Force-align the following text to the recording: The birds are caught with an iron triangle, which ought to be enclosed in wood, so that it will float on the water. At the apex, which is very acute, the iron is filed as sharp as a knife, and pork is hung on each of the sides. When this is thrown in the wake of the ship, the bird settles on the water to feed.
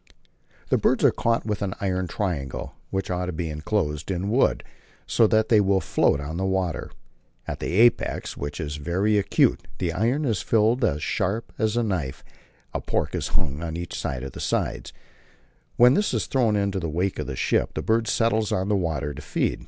The 0.69 0.79
birds 0.79 1.03
are 1.03 1.11
caught 1.11 1.45
with 1.45 1.61
an 1.61 1.75
iron 1.79 2.07
triangle, 2.07 2.73
which 2.89 3.11
ought 3.11 3.27
to 3.27 3.31
be 3.31 3.51
enclosed 3.51 4.09
in 4.09 4.31
wood, 4.31 4.63
so 5.05 5.27
that 5.27 5.51
it 5.51 5.59
will 5.59 5.79
float 5.79 6.19
on 6.19 6.37
the 6.37 6.43
water. 6.43 6.89
At 7.47 7.59
the 7.59 7.73
apex, 7.75 8.35
which 8.35 8.59
is 8.59 8.77
very 8.77 9.19
acute, 9.19 9.67
the 9.77 9.93
iron 9.93 10.25
is 10.25 10.41
filed 10.41 10.83
as 10.83 11.03
sharp 11.03 11.53
as 11.59 11.77
a 11.77 11.83
knife, 11.83 12.23
and 12.73 12.83
pork 12.87 13.13
is 13.13 13.27
hung 13.37 13.61
on 13.61 13.77
each 13.77 14.03
of 14.03 14.31
the 14.31 14.39
sides. 14.39 14.91
When 15.75 15.93
this 15.93 16.15
is 16.15 16.25
thrown 16.25 16.55
in 16.55 16.71
the 16.71 16.89
wake 16.89 17.19
of 17.19 17.27
the 17.27 17.35
ship, 17.35 17.75
the 17.75 17.83
bird 17.83 18.07
settles 18.07 18.51
on 18.51 18.69
the 18.69 18.75
water 18.75 19.13
to 19.13 19.21
feed. 19.21 19.59